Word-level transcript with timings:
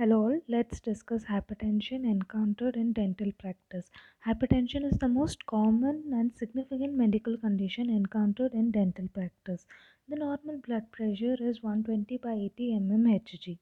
Hello, 0.00 0.16
all. 0.26 0.40
Let's 0.46 0.78
discuss 0.78 1.24
hypertension 1.24 2.04
encountered 2.08 2.76
in 2.76 2.92
dental 2.92 3.32
practice. 3.36 3.90
Hypertension 4.24 4.84
is 4.84 4.96
the 4.98 5.08
most 5.08 5.44
common 5.46 6.04
and 6.12 6.32
significant 6.36 6.94
medical 6.94 7.36
condition 7.36 7.90
encountered 7.90 8.52
in 8.52 8.70
dental 8.70 9.08
practice. 9.08 9.66
The 10.08 10.14
normal 10.14 10.58
blood 10.64 10.92
pressure 10.92 11.34
is 11.40 11.64
120 11.64 12.16
by 12.18 12.34
80 12.34 12.78
mmHg. 12.78 13.58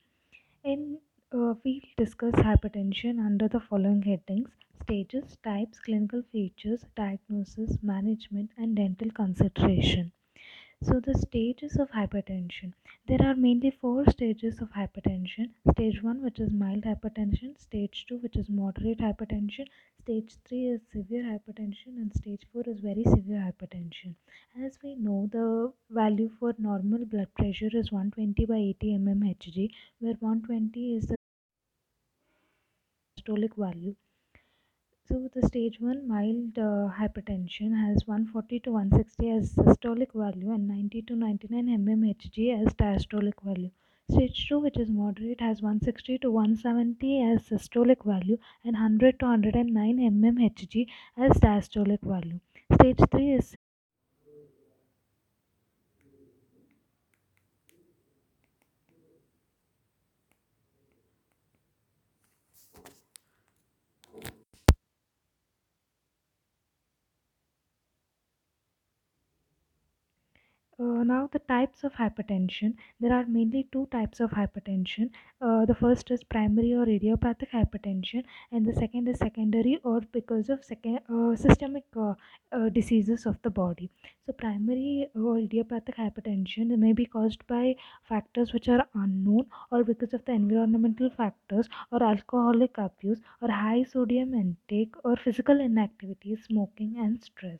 In 0.62 0.98
uh, 1.32 1.54
we'll 1.64 1.80
discuss 1.96 2.34
hypertension 2.34 3.18
under 3.18 3.48
the 3.48 3.60
following 3.60 4.02
headings: 4.02 4.50
stages, 4.82 5.38
types, 5.42 5.78
clinical 5.78 6.22
features, 6.32 6.84
diagnosis, 6.94 7.78
management, 7.82 8.50
and 8.58 8.76
dental 8.76 9.10
consideration. 9.10 10.12
So, 10.82 11.00
the 11.00 11.14
stages 11.14 11.76
of 11.76 11.90
hypertension. 11.90 12.74
There 13.06 13.22
are 13.22 13.34
mainly 13.34 13.70
four 13.70 14.04
stages 14.10 14.60
of 14.60 14.70
hypertension. 14.72 15.50
Stage 15.72 16.02
1, 16.02 16.22
which 16.22 16.38
is 16.38 16.50
mild 16.50 16.84
hypertension, 16.84 17.58
stage 17.58 18.04
2, 18.08 18.18
which 18.18 18.36
is 18.36 18.48
moderate 18.50 18.98
hypertension, 18.98 19.66
stage 20.00 20.36
3 20.44 20.66
is 20.68 20.80
severe 20.92 21.24
hypertension, 21.24 21.96
and 21.96 22.14
stage 22.14 22.46
4 22.52 22.64
is 22.66 22.80
very 22.80 23.04
severe 23.04 23.40
hypertension. 23.40 24.14
As 24.62 24.78
we 24.82 24.94
know, 24.96 25.28
the 25.32 25.72
value 25.90 26.30
for 26.38 26.54
normal 26.58 27.06
blood 27.06 27.28
pressure 27.34 27.70
is 27.72 27.90
120 27.90 28.44
by 28.44 28.56
80 28.56 28.98
mmHg, 28.98 29.70
where 30.00 30.14
120 30.20 30.96
is 30.96 31.06
the 31.06 31.16
systolic 33.18 33.56
value 33.56 33.96
so 35.08 35.30
the 35.34 35.46
stage 35.46 35.76
1 35.80 36.08
mild 36.08 36.58
uh, 36.58 36.90
hypertension 36.98 37.74
has 37.80 38.06
140 38.06 38.58
to 38.60 38.72
160 38.72 39.30
as 39.30 39.52
systolic 39.54 40.12
value 40.12 40.50
and 40.52 40.66
90 40.66 41.02
to 41.02 41.14
99 41.14 41.68
mmHg 41.84 42.46
as 42.60 42.74
diastolic 42.74 43.40
value. 43.44 43.70
Stage 44.10 44.48
2 44.48 44.58
which 44.58 44.78
is 44.78 44.90
moderate 44.90 45.40
has 45.40 45.62
160 45.62 46.18
to 46.18 46.30
170 46.30 47.22
as 47.22 47.48
systolic 47.48 48.04
value 48.04 48.38
and 48.64 48.74
100 48.74 49.20
to 49.20 49.26
109 49.26 49.98
mmHg 49.98 50.86
as 51.16 51.32
diastolic 51.38 52.02
value. 52.02 52.40
Stage 52.74 52.98
3 53.12 53.32
is 53.34 53.56
Uh, 70.86 71.02
now 71.02 71.28
the 71.32 71.40
types 71.40 71.82
of 71.82 71.92
hypertension. 71.94 72.74
There 73.00 73.12
are 73.12 73.26
mainly 73.26 73.66
two 73.72 73.86
types 73.86 74.20
of 74.20 74.30
hypertension. 74.30 75.10
Uh, 75.40 75.64
the 75.64 75.74
first 75.74 76.12
is 76.12 76.22
primary 76.22 76.74
or 76.74 76.88
idiopathic 76.88 77.50
hypertension, 77.50 78.22
and 78.52 78.64
the 78.64 78.72
second 78.72 79.08
is 79.08 79.18
secondary 79.18 79.80
or 79.82 80.02
because 80.12 80.48
of 80.48 80.62
second 80.62 81.00
uh, 81.08 81.34
systemic 81.34 81.86
uh, 81.96 82.14
uh, 82.52 82.68
diseases 82.68 83.26
of 83.26 83.42
the 83.42 83.50
body. 83.50 83.90
So 84.26 84.32
primary 84.32 85.08
or 85.16 85.38
idiopathic 85.38 85.96
hypertension 85.96 86.78
may 86.78 86.92
be 86.92 87.06
caused 87.06 87.44
by 87.48 87.74
factors 88.08 88.52
which 88.52 88.68
are 88.68 88.86
unknown 88.94 89.46
or 89.72 89.82
because 89.82 90.14
of 90.14 90.24
the 90.24 90.32
environmental 90.32 91.10
factors 91.10 91.68
or 91.90 92.00
alcoholic 92.00 92.78
abuse 92.78 93.20
or 93.40 93.50
high 93.50 93.82
sodium 93.82 94.34
intake 94.34 94.94
or 95.02 95.16
physical 95.16 95.60
inactivity, 95.60 96.36
smoking 96.36 96.94
and 96.96 97.24
stress 97.24 97.58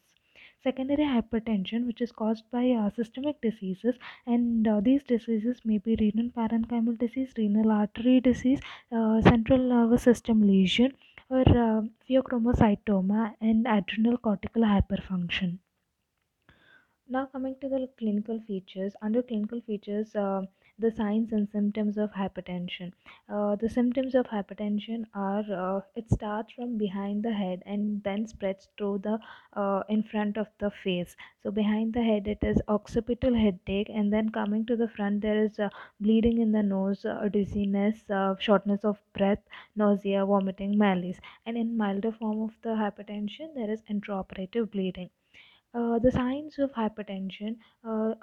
secondary 0.66 1.08
hypertension 1.14 1.86
which 1.86 2.00
is 2.06 2.12
caused 2.20 2.44
by 2.50 2.64
uh, 2.70 2.90
systemic 2.98 3.40
diseases 3.48 3.96
and 4.26 4.68
uh, 4.68 4.80
these 4.88 5.02
diseases 5.14 5.60
may 5.64 5.78
be 5.78 5.96
renal 6.04 6.30
parenchymal 6.38 6.96
disease 7.04 7.34
renal 7.42 7.70
artery 7.80 8.20
disease 8.30 8.60
uh, 8.92 9.20
central 9.32 9.68
nervous 9.74 10.02
system 10.10 10.46
lesion 10.52 10.92
or 11.28 11.40
uh, 11.40 11.82
pheochromocytoma 12.08 13.34
and 13.40 13.66
adrenal 13.66 14.16
cortical 14.16 14.62
hyperfunction. 14.62 15.58
Now 17.08 17.26
coming 17.26 17.56
to 17.60 17.68
the 17.68 17.88
clinical 17.98 18.40
features, 18.46 18.94
under 19.02 19.22
clinical 19.22 19.60
features, 19.60 20.14
uh, 20.14 20.42
the 20.78 20.90
signs 20.90 21.32
and 21.32 21.48
symptoms 21.50 21.96
of 21.96 22.10
hypertension. 22.12 22.92
Uh, 23.28 23.56
the 23.56 23.68
symptoms 23.68 24.14
of 24.14 24.26
hypertension 24.26 25.04
are 25.14 25.44
uh, 25.50 25.80
it 25.94 26.10
starts 26.10 26.52
from 26.52 26.76
behind 26.76 27.22
the 27.22 27.32
head 27.32 27.62
and 27.64 28.02
then 28.02 28.26
spreads 28.26 28.68
through 28.76 28.98
the 28.98 29.18
uh, 29.54 29.82
in 29.88 30.02
front 30.02 30.36
of 30.36 30.48
the 30.58 30.70
face. 30.70 31.16
So 31.42 31.50
behind 31.50 31.94
the 31.94 32.02
head 32.02 32.28
it 32.28 32.38
is 32.42 32.60
occipital 32.68 33.34
headache 33.34 33.88
and 33.88 34.12
then 34.12 34.28
coming 34.28 34.66
to 34.66 34.76
the 34.76 34.88
front 34.88 35.22
there 35.22 35.42
is 35.42 35.58
uh, 35.58 35.70
bleeding 36.00 36.40
in 36.42 36.52
the 36.52 36.62
nose, 36.62 37.04
uh, 37.04 37.28
dizziness, 37.32 38.04
uh, 38.10 38.34
shortness 38.38 38.84
of 38.84 38.98
breath, 39.14 39.42
nausea, 39.76 40.26
vomiting, 40.26 40.76
malaise. 40.76 41.20
And 41.46 41.56
in 41.56 41.76
milder 41.76 42.12
form 42.12 42.42
of 42.42 42.54
the 42.62 42.70
hypertension 42.70 43.54
there 43.54 43.70
is 43.70 43.80
intraoperative 43.90 44.70
bleeding. 44.70 45.10
Uh, 45.74 45.98
the 45.98 46.10
signs 46.10 46.58
of 46.58 46.72
hypertension. 46.72 47.56
Uh, 47.84 48.14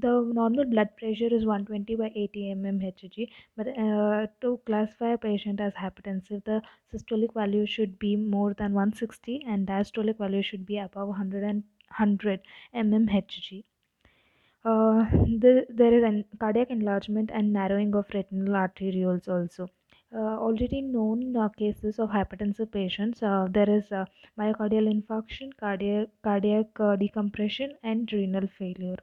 the 0.00 0.30
normal 0.32 0.64
blood 0.64 0.96
pressure 0.96 1.28
is 1.34 1.44
120 1.44 1.96
by 1.96 2.12
80 2.14 2.54
mmHg, 2.54 3.28
but 3.56 3.66
uh, 3.68 4.26
to 4.40 4.60
classify 4.64 5.14
a 5.14 5.18
patient 5.18 5.60
as 5.60 5.72
hypertensive, 5.74 6.44
the 6.44 6.62
systolic 6.92 7.34
value 7.34 7.66
should 7.66 7.98
be 7.98 8.14
more 8.14 8.54
than 8.54 8.74
160 8.74 9.44
and 9.46 9.66
diastolic 9.66 10.18
value 10.18 10.42
should 10.42 10.64
be 10.64 10.78
above 10.78 11.08
100 11.08 11.42
and 11.42 11.64
100 11.88 12.40
mmHg. 12.74 13.64
Uh, 14.64 15.04
the, 15.42 15.66
there 15.68 15.92
is 15.92 16.04
an 16.04 16.24
cardiac 16.38 16.70
enlargement 16.70 17.30
and 17.32 17.52
narrowing 17.52 17.94
of 17.94 18.06
retinal 18.14 18.54
arterioles 18.54 19.28
also. 19.28 19.68
Uh, 20.14 20.38
already 20.46 20.80
known 20.80 21.36
uh, 21.36 21.48
cases 21.50 21.98
of 21.98 22.08
hypertensive 22.10 22.70
patients, 22.70 23.22
uh, 23.22 23.46
there 23.50 23.68
is 23.68 23.84
myocardial 24.38 24.88
infarction, 24.94 25.50
cardiac, 25.58 26.08
cardiac 26.22 26.66
uh, 26.80 26.96
decompensation, 26.96 27.70
and 27.82 28.12
renal 28.12 28.46
failure. 28.58 28.96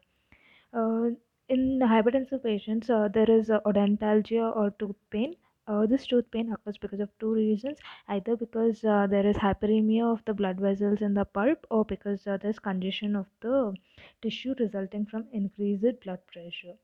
Uh, 0.76 1.10
in 1.50 1.80
hypertensive 1.80 2.44
patients, 2.44 2.90
uh, 2.90 3.08
there 3.08 3.30
is 3.32 3.50
uh, 3.50 3.60
odontalgia 3.66 4.56
or 4.56 4.70
tooth 4.78 4.96
pain. 5.10 5.36
Uh, 5.68 5.86
this 5.88 6.06
tooth 6.06 6.30
pain 6.30 6.52
occurs 6.52 6.78
because 6.78 7.00
of 7.00 7.10
two 7.20 7.34
reasons 7.34 7.80
either 8.10 8.36
because 8.36 8.84
uh, 8.86 9.08
there 9.08 9.26
is 9.26 9.36
hyperemia 9.38 10.06
of 10.06 10.24
the 10.26 10.34
blood 10.34 10.60
vessels 10.60 11.02
in 11.02 11.16
the 11.16 11.26
pulp 11.26 11.66
or 11.72 11.84
because 11.86 12.28
uh, 12.28 12.38
there's 12.38 12.60
congestion 12.60 13.16
of 13.16 13.26
the 13.42 13.74
tissue 14.22 14.54
resulting 14.60 15.06
from 15.08 15.26
increased 15.34 16.00
blood 16.04 16.20
pressure. 16.32 16.76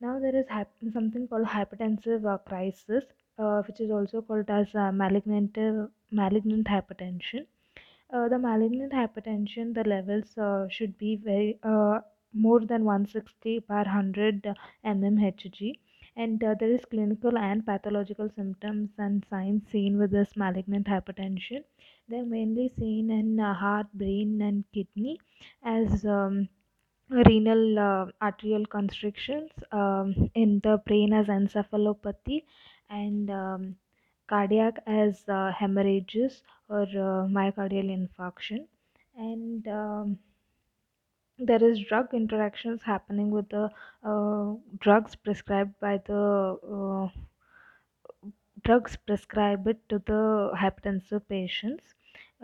Now 0.00 0.20
there 0.20 0.36
is 0.36 0.46
something 0.92 1.26
called 1.26 1.46
hypertensive 1.46 2.24
uh, 2.26 2.38
crisis, 2.38 3.04
uh, 3.38 3.62
which 3.62 3.80
is 3.80 3.90
also 3.90 4.22
called 4.22 4.48
as 4.50 4.72
uh, 4.74 4.92
malignant 4.92 5.56
malignant 6.12 6.66
hypertension. 6.68 7.46
Uh, 8.12 8.28
the 8.28 8.38
malignant 8.38 8.92
hypertension, 8.92 9.74
the 9.74 9.84
levels 9.84 10.38
uh, 10.38 10.68
should 10.68 10.96
be 10.98 11.16
very 11.16 11.58
uh, 11.64 12.00
more 12.34 12.60
than 12.60 12.84
160 12.84 13.60
per 13.60 13.84
100 13.84 14.54
mmHg, 14.84 15.78
and 16.16 16.42
uh, 16.44 16.54
there 16.60 16.70
is 16.70 16.84
clinical 16.84 17.38
and 17.38 17.64
pathological 17.64 18.28
symptoms 18.36 18.90
and 18.98 19.24
signs 19.30 19.62
seen 19.70 19.98
with 19.98 20.10
this 20.10 20.36
malignant 20.36 20.86
hypertension. 20.86 21.64
They're 22.08 22.26
mainly 22.26 22.72
seen 22.78 23.10
in 23.10 23.40
uh, 23.40 23.54
heart, 23.54 23.86
brain, 23.94 24.42
and 24.42 24.64
kidney 24.72 25.18
as 25.64 26.04
um, 26.04 26.48
renal 27.10 27.78
uh, 27.78 28.06
arterial 28.22 28.66
constrictions 28.66 29.50
um, 29.72 30.30
in 30.34 30.60
the 30.62 30.78
brain 30.86 31.12
as 31.12 31.26
encephalopathy 31.26 32.44
and 32.90 33.30
um, 33.30 33.76
cardiac 34.28 34.82
as 34.86 35.22
uh, 35.28 35.52
hemorrhages 35.52 36.42
or 36.68 36.82
uh, 36.82 37.26
myocardial 37.38 37.88
infarction 37.98 38.66
and 39.16 39.68
um, 39.68 40.18
there 41.38 41.62
is 41.62 41.80
drug 41.80 42.14
interactions 42.14 42.82
happening 42.82 43.30
with 43.30 43.48
the 43.48 43.70
uh, 44.04 44.54
drugs 44.80 45.16
prescribed 45.16 45.78
by 45.80 45.98
the 46.06 46.58
uh, 46.76 47.08
drugs 48.64 48.96
prescribed 48.96 49.76
to 49.88 49.98
the 49.98 50.50
hypertensive 50.56 51.26
patients. 51.28 51.94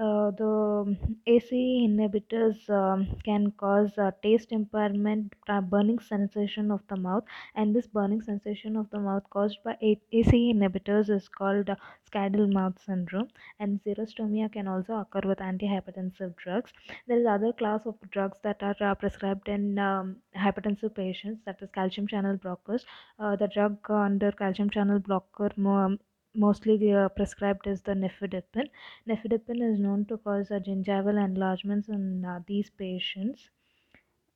Uh, 0.01 0.31
the 0.31 0.97
ACE 1.27 1.51
inhibitors 1.53 2.59
um, 2.71 3.07
can 3.23 3.51
cause 3.59 3.91
uh, 3.99 4.11
taste 4.23 4.51
impairment, 4.51 5.35
uh, 5.47 5.61
burning 5.61 5.99
sensation 5.99 6.71
of 6.71 6.81
the 6.89 6.97
mouth, 6.97 7.23
and 7.55 7.77
this 7.77 7.87
burning 7.87 8.23
sensation 8.23 8.77
of 8.77 8.89
the 8.91 8.99
mouth 8.99 9.23
caused 9.29 9.59
by 9.63 9.77
ACE 9.83 10.33
inhibitors 10.33 11.11
is 11.11 11.29
called 11.29 11.69
uh, 11.69 11.77
scalded 12.07 12.51
mouth 12.51 12.79
syndrome. 12.83 13.29
And 13.59 13.79
xerostomia 13.85 14.51
can 14.51 14.67
also 14.67 14.95
occur 14.95 15.29
with 15.29 15.39
antihypertensive 15.39 16.35
drugs. 16.37 16.73
There 17.07 17.21
is 17.21 17.27
other 17.27 17.53
class 17.53 17.83
of 17.85 17.97
drugs 18.11 18.39
that 18.43 18.63
are 18.63 18.77
uh, 18.81 18.95
prescribed 18.95 19.49
in 19.49 19.79
um, 19.79 20.17
hypertensive 20.35 20.95
patients, 20.95 21.43
that 21.45 21.61
is 21.61 21.69
calcium 21.75 22.07
channel 22.09 22.39
blockers. 22.39 22.85
The 23.19 23.51
drug 23.53 23.79
under 23.91 24.33
calcium 24.33 24.71
channel 24.71 24.99
blocker 24.99 25.51
mo- 25.57 25.99
mostly 26.35 26.93
uh, 26.93 27.09
prescribed 27.09 27.67
is 27.67 27.83
the 27.83 27.93
nifedipine. 27.93 28.69
Nifedipine 29.09 29.73
is 29.73 29.79
known 29.79 30.05
to 30.07 30.19
cause 30.19 30.51
uh, 30.51 30.59
gingival 30.59 31.23
enlargements 31.25 31.89
in 31.89 32.25
uh, 32.25 32.41
these 32.47 32.71
patients. 32.71 33.51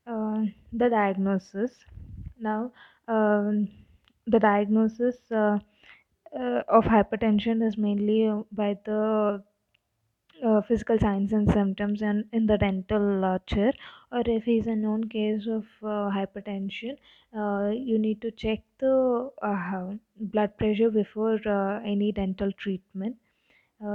Uh, 0.06 0.44
the 0.73 0.88
diagnosis 0.91 1.85
now 2.38 2.70
um, 3.08 3.69
the 4.26 4.38
diagnosis 4.38 5.17
uh, 5.32 5.58
uh, 6.38 6.62
of 6.69 6.85
hypertension 6.85 7.62
is 7.67 7.79
mainly 7.79 8.31
by 8.52 8.76
the 8.85 9.43
uh, 10.44 10.61
physical 10.62 10.99
signs 10.99 11.32
and 11.32 11.50
symptoms 11.50 12.02
and 12.02 12.25
in 12.32 12.46
the 12.46 12.58
dental 12.58 13.25
uh, 13.25 13.38
chair 13.46 13.73
or 14.12 14.23
if 14.26 14.44
he's 14.44 14.67
a 14.67 14.76
known 14.76 15.08
case 15.08 15.46
of 15.46 15.64
uh, 15.82 16.11
hypertension 16.17 16.96
uh, 17.37 17.70
you 17.70 17.99
need 17.99 18.20
to 18.20 18.31
check 18.31 18.61
the 18.79 19.31
uh, 19.43 19.93
blood 20.20 20.56
pressure 20.58 20.91
before 20.91 21.38
any 21.85 22.12
dental 22.12 22.52
treatment 22.52 23.17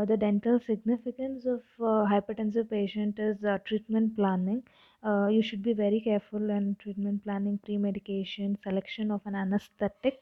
the 0.07 0.17
dental 0.17 0.59
significance 0.59 1.45
of 1.47 1.61
hypertensive 1.79 2.69
patient 2.69 3.17
is 3.17 3.37
treatment 3.65 4.15
planning. 4.15 4.61
You 5.03 5.41
should 5.41 5.63
be 5.63 5.73
very 5.73 5.99
careful 5.99 6.51
in 6.51 6.75
treatment 6.79 7.23
planning, 7.23 7.57
pre-medication, 7.65 8.59
selection 8.61 9.09
of 9.09 9.21
an 9.25 9.33
anesthetic. 9.33 10.19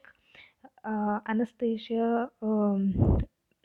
Anesthesia, 0.86 2.30
um, 2.40 3.18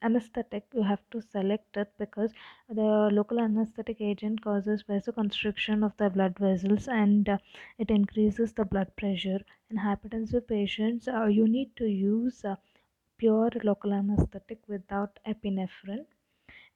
anesthetic, 0.04 0.66
you 0.74 0.84
have 0.84 1.02
to 1.12 1.22
select 1.22 1.78
it 1.78 1.92
because 1.98 2.34
the 2.70 3.10
local 3.12 3.40
anesthetic 3.40 4.02
agent 4.02 4.44
causes 4.44 4.84
vasoconstriction 4.84 5.84
of 5.84 5.98
the 5.98 6.10
blood 6.10 6.38
vessels 6.38 6.88
and 6.88 7.30
uh, 7.30 7.38
it 7.78 7.90
increases 7.90 8.54
the 8.54 8.66
blood 8.66 8.96
pressure. 8.98 9.40
In 9.70 9.78
hypertensive 9.78 10.48
patients, 10.48 11.08
uh, 11.08 11.26
you 11.26 11.48
need 11.48 11.76
to 11.78 11.86
use 11.88 12.44
uh, 12.46 12.56
pure 13.18 13.50
local 13.64 13.94
anesthetic 13.94 14.60
without 14.68 15.20
epinephrine 15.26 16.06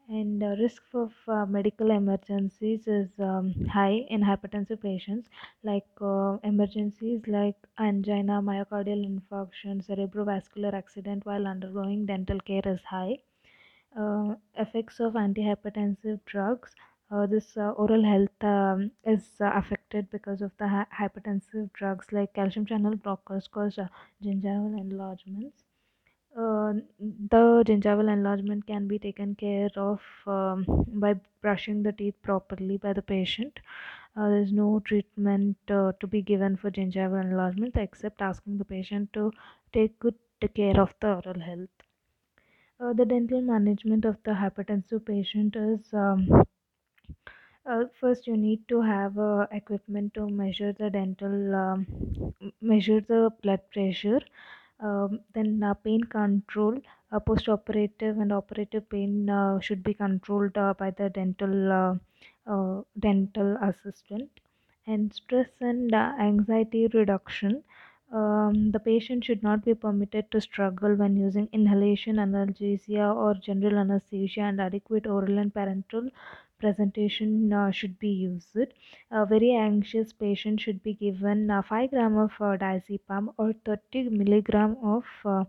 and 0.09 0.41
the 0.41 0.55
risk 0.59 0.83
of 0.93 1.13
uh, 1.27 1.45
medical 1.45 1.91
emergencies 1.91 2.87
is 2.87 3.09
um, 3.19 3.53
high 3.71 4.05
in 4.09 4.21
hypertensive 4.21 4.81
patients. 4.81 5.29
Like 5.63 5.87
uh, 6.01 6.37
emergencies 6.43 7.21
like 7.27 7.55
angina 7.79 8.41
myocardial 8.41 9.03
infarction 9.09 9.85
cerebrovascular 9.87 10.73
accident 10.73 11.25
while 11.25 11.47
undergoing 11.47 12.05
dental 12.05 12.39
care 12.39 12.63
is 12.65 12.83
high. 12.83 13.17
Uh, 13.97 14.35
effects 14.55 14.99
of 15.01 15.13
antihypertensive 15.13 16.19
drugs 16.25 16.75
uh, 17.11 17.25
this 17.27 17.57
uh, 17.57 17.71
oral 17.71 18.03
health 18.03 18.43
um, 18.43 18.91
is 19.05 19.41
uh, 19.41 19.51
affected 19.55 20.09
because 20.11 20.41
of 20.41 20.51
the 20.57 20.67
hy- 20.67 20.87
hypertensive 20.99 21.71
drugs 21.73 22.07
like 22.11 22.33
calcium 22.33 22.65
channel 22.65 22.95
blockers 22.95 23.49
cause 23.51 23.77
uh, 23.79 23.87
gingival 24.23 24.79
enlargements 24.79 25.63
uh, 26.37 26.73
the 26.99 27.63
gingival 27.67 28.11
enlargement 28.11 28.65
can 28.67 28.87
be 28.87 28.99
taken 28.99 29.35
care 29.35 29.69
of 29.75 29.99
um, 30.27 30.65
by 30.87 31.15
brushing 31.41 31.83
the 31.83 31.91
teeth 31.91 32.15
properly 32.21 32.77
by 32.77 32.93
the 32.93 33.01
patient. 33.01 33.59
Uh, 34.15 34.29
there's 34.29 34.51
no 34.51 34.79
treatment 34.85 35.57
uh, 35.69 35.91
to 35.99 36.07
be 36.07 36.21
given 36.21 36.55
for 36.57 36.71
gingival 36.71 37.21
enlargement 37.23 37.75
except 37.75 38.21
asking 38.21 38.57
the 38.57 38.65
patient 38.65 39.11
to 39.13 39.31
take 39.73 39.99
good 39.99 40.15
care 40.55 40.79
of 40.79 40.93
the 41.01 41.07
oral 41.07 41.39
health. 41.39 41.69
Uh, 42.79 42.93
the 42.93 43.05
dental 43.05 43.41
management 43.41 44.05
of 44.05 44.17
the 44.23 44.31
hypertensive 44.31 45.05
patient 45.05 45.55
is 45.55 45.93
um, 45.93 46.43
uh, 47.65 47.83
first 47.99 48.27
you 48.27 48.37
need 48.37 48.67
to 48.67 48.81
have 48.81 49.17
uh, 49.17 49.45
equipment 49.51 50.13
to 50.13 50.27
measure 50.29 50.71
the 50.73 50.89
dental 50.89 51.55
um, 51.55 51.85
measure 52.61 53.01
the 53.01 53.31
blood 53.41 53.61
pressure 53.71 54.21
um, 54.79 55.19
then 55.33 55.61
uh, 55.63 55.73
pain 55.73 56.03
control 56.03 56.79
uh, 57.11 57.19
post-operative 57.19 58.17
and 58.19 58.31
operative 58.31 58.87
pain 58.89 59.29
uh, 59.29 59.59
should 59.59 59.83
be 59.83 59.93
controlled 59.93 60.57
uh, 60.57 60.73
by 60.73 60.91
the 60.91 61.09
dental 61.09 61.71
uh, 61.71 61.95
uh, 62.45 62.81
dental 62.99 63.57
assistant. 63.61 64.29
And 64.87 65.13
stress 65.13 65.49
and 65.59 65.93
anxiety 65.93 66.87
reduction 66.87 67.63
um, 68.11 68.71
the 68.71 68.79
patient 68.79 69.25
should 69.25 69.43
not 69.43 69.63
be 69.65 69.73
permitted 69.73 70.31
to 70.31 70.39
struggle 70.41 70.95
when 70.95 71.17
using 71.17 71.49
inhalation 71.51 72.15
analgesia 72.15 73.13
or 73.15 73.33
general 73.35 73.77
anesthesia 73.77 74.41
and 74.41 74.61
adequate 74.61 75.05
oral 75.05 75.37
and 75.37 75.53
parenteral 75.53 76.09
presentation 76.59 77.53
uh, 77.53 77.71
should 77.71 77.97
be 77.99 78.09
used. 78.09 78.57
A 79.11 79.25
very 79.25 79.53
anxious 79.53 80.13
patient 80.13 80.59
should 80.61 80.81
be 80.83 80.93
given 80.93 81.49
uh, 81.51 81.61
5 81.61 81.89
gram 81.91 82.17
of 82.17 82.31
uh, 82.39 82.57
diazepam 82.57 83.33
or 83.37 83.53
30 83.65 84.09
milligram 84.09 84.77
of 84.83 85.03
uh, 85.25 85.43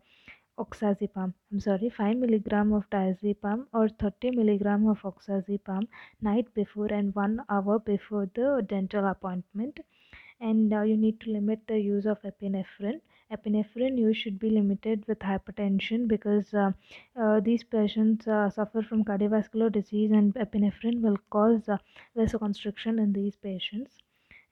oxazepam. 0.59 1.33
I'm 1.53 1.61
sorry 1.61 1.91
5 1.91 2.17
milligram 2.17 2.73
of 2.73 2.89
diazepam 2.91 3.67
or 3.73 3.89
30 3.89 4.33
milligram 4.33 4.87
of 4.89 5.03
oxazepam 5.03 5.87
night 6.21 6.53
before 6.55 6.87
and 6.87 7.15
1 7.15 7.45
hour 7.49 7.79
before 7.79 8.29
the 8.35 8.65
dental 8.69 9.07
appointment. 9.07 9.81
And 10.41 10.73
uh, 10.73 10.83
you 10.83 10.97
need 10.97 11.21
to 11.21 11.31
limit 11.31 11.61
the 11.67 11.79
use 11.79 12.07
of 12.07 12.23
epinephrine 12.23 13.01
epinephrine 13.33 13.99
use 13.99 14.17
should 14.17 14.39
be 14.39 14.51
limited 14.51 15.05
with 15.07 15.19
hypertension 15.21 16.09
because 16.09 16.53
uh, 16.55 16.73
uh, 17.17 17.41
these 17.41 17.63
patients 17.65 18.27
uh, 18.27 18.49
suffer 18.51 18.83
from 18.83 19.05
cardiovascular 19.05 19.71
disease 19.71 20.11
and 20.11 20.35
epinephrine 20.35 21.01
will 21.01 21.19
cause 21.31 21.69
uh, 21.69 21.79
vasoconstriction 22.17 22.99
in 22.99 23.13
these 23.13 23.37
patients 23.37 23.99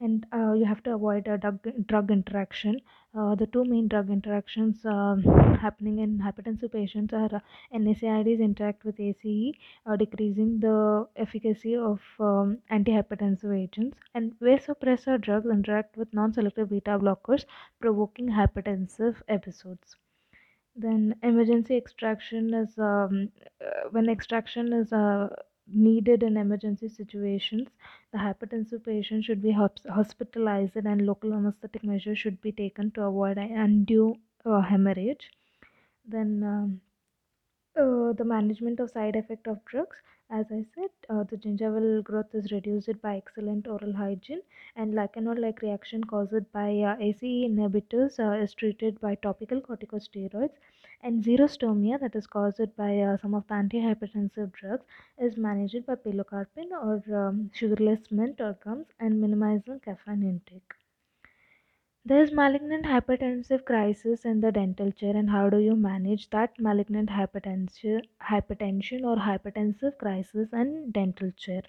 and 0.00 0.26
uh, 0.32 0.52
you 0.52 0.64
have 0.64 0.82
to 0.82 0.94
avoid 0.94 1.26
a 1.26 1.38
drug, 1.38 1.58
drug 1.86 2.10
interaction 2.10 2.80
uh, 3.18 3.34
the 3.34 3.46
two 3.46 3.64
main 3.64 3.88
drug 3.88 4.10
interactions 4.10 4.84
um 4.84 5.22
happening 5.64 5.98
in 6.04 6.18
hypertensive 6.18 6.72
patients 6.72 7.14
are 7.14 7.34
uh, 7.36 7.40
NSAIDs 7.74 8.40
interact 8.40 8.84
with 8.84 9.00
ACE, 9.00 9.54
uh, 9.86 9.96
decreasing 9.96 10.60
the 10.60 11.06
efficacy 11.16 11.76
of 11.76 12.00
um, 12.20 12.58
antihypertensive 12.70 13.56
agents, 13.58 13.96
and 14.14 14.32
vasopressor 14.38 15.18
drugs 15.20 15.46
interact 15.46 15.96
with 15.96 16.12
non-selective 16.12 16.68
beta 16.68 16.98
blockers, 16.98 17.46
provoking 17.80 18.28
hypertensive 18.28 19.16
episodes. 19.28 19.96
Then 20.74 21.14
emergency 21.22 21.76
extraction 21.76 22.52
is 22.52 22.78
um, 22.78 23.30
uh, 23.64 23.88
when 23.92 24.10
extraction 24.10 24.74
is 24.74 24.92
uh, 24.92 25.28
needed 25.66 26.22
in 26.22 26.36
emergency 26.36 26.88
situations. 26.88 27.68
The 28.12 28.18
hypertensive 28.18 28.84
patient 28.84 29.24
should 29.24 29.42
be 29.42 29.52
hospitalized 29.52 30.76
and 30.76 31.06
local 31.06 31.32
anesthetic 31.34 31.84
measures 31.84 32.18
should 32.18 32.40
be 32.40 32.52
taken 32.52 32.90
to 32.92 33.02
avoid 33.02 33.38
undue 33.38 34.16
uh, 34.44 34.60
hemorrhage. 34.60 35.30
Then 36.06 36.42
um, 36.42 36.80
uh, 37.76 38.12
the 38.12 38.24
management 38.24 38.80
of 38.80 38.90
side 38.90 39.14
effect 39.16 39.46
of 39.46 39.64
drugs 39.66 39.96
as 40.30 40.46
i 40.56 40.62
said 40.74 40.90
uh, 41.10 41.22
the 41.30 41.36
gingival 41.44 42.02
growth 42.08 42.34
is 42.40 42.50
reduced 42.52 43.00
by 43.04 43.16
excellent 43.16 43.66
oral 43.74 43.92
hygiene 44.00 44.42
and 44.76 44.94
lichen 44.94 45.28
like 45.44 45.62
reaction 45.62 46.02
caused 46.12 46.50
by 46.52 46.68
uh, 46.90 46.96
ace 47.08 47.22
inhibitors 47.22 48.18
uh, 48.26 48.32
is 48.44 48.54
treated 48.54 49.00
by 49.00 49.14
topical 49.26 49.60
corticosteroids 49.60 50.58
and 51.02 51.22
xerostomia 51.24 51.98
that 52.00 52.14
is 52.14 52.26
caused 52.26 52.76
by 52.76 52.98
uh, 53.00 53.16
some 53.16 53.34
of 53.34 53.46
the 53.48 53.54
antihypertensive 53.54 54.52
drugs 54.52 54.84
is 55.18 55.36
managed 55.36 55.86
by 55.86 55.94
pilocarpine 55.94 56.72
or 56.72 57.02
um, 57.16 57.50
sugarless 57.54 58.10
mint 58.10 58.40
or 58.40 58.52
gums 58.64 58.86
and 59.00 59.20
minimizing 59.20 59.80
caffeine 59.80 60.22
intake 60.22 60.74
there's 62.06 62.32
malignant 62.32 62.86
hypertensive 62.86 63.66
crisis 63.66 64.24
in 64.24 64.40
the 64.40 64.50
dental 64.50 64.90
chair, 64.92 65.14
and 65.14 65.28
how 65.28 65.50
do 65.50 65.58
you 65.58 65.76
manage 65.76 66.30
that 66.30 66.58
malignant 66.58 67.10
hypertension, 67.10 68.00
hypertension 68.22 69.04
or 69.04 69.16
hypertensive 69.16 69.98
crisis 69.98 70.50
in 70.54 70.90
dental 70.90 71.30
chair? 71.32 71.62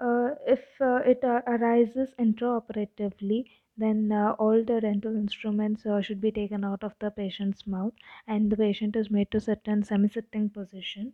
Uh, 0.00 0.30
if 0.46 0.60
uh, 0.80 1.00
it 1.04 1.22
uh, 1.22 1.42
arises 1.46 2.14
intraoperatively, 2.18 3.44
then 3.76 4.10
all 4.38 4.64
the 4.64 4.80
dental 4.80 5.14
instruments 5.14 5.82
should 6.02 6.20
be 6.20 6.30
taken 6.32 6.64
out 6.64 6.82
of 6.82 6.94
the 7.00 7.10
patient's 7.10 7.66
mouth, 7.66 7.92
and 8.26 8.50
the 8.50 8.56
patient 8.56 8.96
is 8.96 9.10
made 9.10 9.30
to 9.30 9.40
sit 9.40 9.60
in 9.66 9.82
semi-sitting 9.82 10.48
position, 10.48 11.12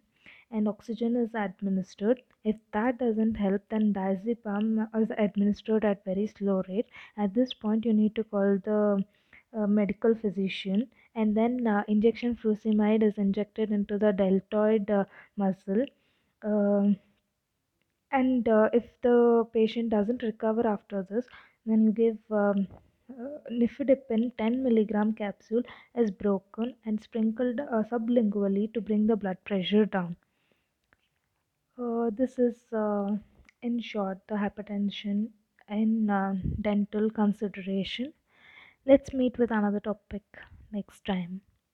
and 0.50 0.68
oxygen 0.68 1.16
is 1.16 1.34
administered. 1.34 2.22
If 2.44 2.56
that 2.72 2.98
doesn't 2.98 3.34
help, 3.34 3.62
then 3.68 3.92
diazepam 3.92 4.88
is 5.02 5.10
administered 5.18 5.84
at 5.84 6.04
very 6.04 6.26
slow 6.28 6.62
rate. 6.68 6.86
At 7.16 7.34
this 7.34 7.52
point, 7.54 7.84
you 7.84 7.92
need 7.92 8.14
to 8.14 8.24
call 8.24 8.58
the 8.64 9.04
medical 9.66 10.14
physician, 10.14 10.88
and 11.14 11.36
then 11.36 11.66
uh, 11.66 11.82
injection 11.88 12.36
furosemide 12.36 13.02
is 13.02 13.16
injected 13.16 13.70
into 13.70 13.98
the 13.98 14.12
deltoid 14.12 14.90
uh, 14.90 15.04
muscle. 15.36 15.86
And 18.16 18.48
uh, 18.48 18.70
if 18.72 19.00
the 19.02 19.46
patient 19.52 19.90
doesn't 19.90 20.22
recover 20.22 20.66
after 20.66 21.04
this, 21.04 21.28
then 21.66 21.84
you 21.84 21.92
give 21.92 22.18
um, 22.32 22.66
uh, 23.08 23.38
nifedipine 23.52 24.36
10 24.36 24.62
milligram 24.64 25.12
capsule 25.12 25.62
as 25.94 26.10
broken 26.10 26.74
and 26.84 27.00
sprinkled 27.02 27.60
uh, 27.60 27.84
sublingually 27.84 28.72
to 28.74 28.80
bring 28.80 29.06
the 29.06 29.16
blood 29.16 29.38
pressure 29.44 29.86
down. 29.86 30.16
Uh, 31.78 32.10
this 32.10 32.38
is, 32.38 32.72
uh, 32.72 33.16
in 33.62 33.80
short, 33.80 34.18
the 34.28 34.34
hypertension 34.34 35.30
in 35.68 36.10
uh, 36.10 36.34
dental 36.60 37.10
consideration. 37.10 38.12
Let's 38.86 39.12
meet 39.12 39.38
with 39.38 39.50
another 39.50 39.80
topic 39.80 40.24
next 40.72 41.04
time. 41.04 41.42